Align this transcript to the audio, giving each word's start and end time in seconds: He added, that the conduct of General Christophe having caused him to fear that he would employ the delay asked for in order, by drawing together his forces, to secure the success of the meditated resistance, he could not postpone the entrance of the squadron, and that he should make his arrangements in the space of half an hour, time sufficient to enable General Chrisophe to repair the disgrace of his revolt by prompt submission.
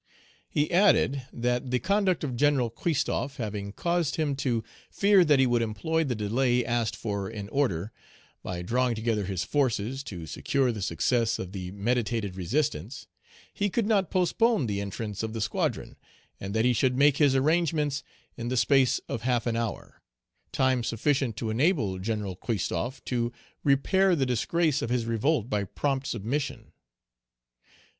He 0.49 0.71
added, 0.71 1.27
that 1.31 1.69
the 1.69 1.77
conduct 1.77 2.23
of 2.23 2.35
General 2.35 2.71
Christophe 2.71 3.37
having 3.37 3.71
caused 3.71 4.15
him 4.15 4.35
to 4.37 4.63
fear 4.89 5.23
that 5.23 5.37
he 5.37 5.45
would 5.45 5.61
employ 5.61 6.03
the 6.03 6.15
delay 6.15 6.65
asked 6.65 6.95
for 6.95 7.29
in 7.29 7.47
order, 7.49 7.91
by 8.41 8.63
drawing 8.63 8.95
together 8.95 9.25
his 9.25 9.43
forces, 9.43 10.01
to 10.05 10.25
secure 10.25 10.71
the 10.71 10.81
success 10.81 11.37
of 11.37 11.51
the 11.51 11.69
meditated 11.69 12.35
resistance, 12.35 13.05
he 13.53 13.69
could 13.69 13.85
not 13.85 14.09
postpone 14.09 14.65
the 14.65 14.81
entrance 14.81 15.21
of 15.21 15.33
the 15.33 15.39
squadron, 15.39 15.97
and 16.39 16.55
that 16.55 16.65
he 16.65 16.73
should 16.73 16.97
make 16.97 17.17
his 17.17 17.35
arrangements 17.35 18.01
in 18.35 18.47
the 18.47 18.57
space 18.57 18.97
of 19.07 19.21
half 19.21 19.45
an 19.45 19.55
hour, 19.55 20.01
time 20.51 20.83
sufficient 20.83 21.37
to 21.37 21.51
enable 21.51 21.99
General 21.99 22.35
Chrisophe 22.35 23.05
to 23.05 23.31
repair 23.63 24.15
the 24.15 24.25
disgrace 24.25 24.81
of 24.81 24.89
his 24.89 25.05
revolt 25.05 25.47
by 25.47 25.63
prompt 25.63 26.07
submission. 26.07 26.71